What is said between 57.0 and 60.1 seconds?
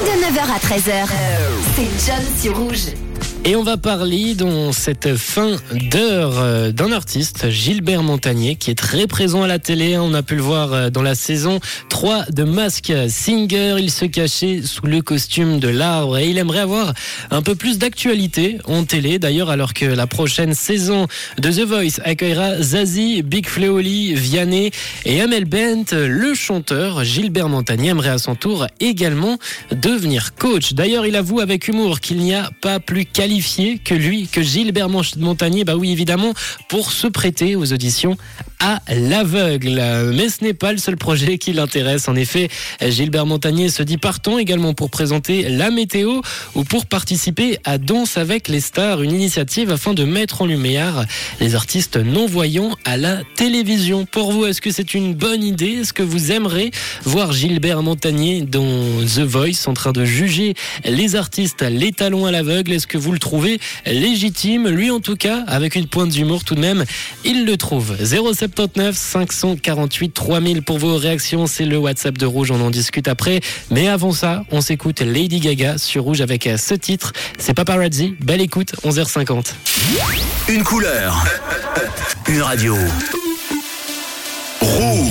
voir Gilbert Montagnier dans The Voice en train de